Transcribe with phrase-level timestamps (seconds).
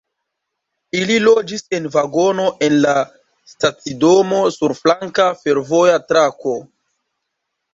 [0.99, 2.95] Ili loĝis en vagono en la
[3.53, 6.57] stacidomo sur flanka fervoja trako.